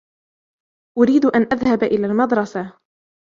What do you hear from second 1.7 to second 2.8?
إلى المدرسة.